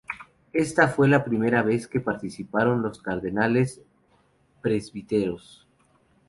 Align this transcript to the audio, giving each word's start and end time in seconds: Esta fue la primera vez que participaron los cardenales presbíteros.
Esta 0.53 0.87
fue 0.87 1.07
la 1.07 1.23
primera 1.23 1.61
vez 1.61 1.87
que 1.87 1.99
participaron 1.99 2.81
los 2.81 2.99
cardenales 3.03 3.83
presbíteros. 4.63 5.67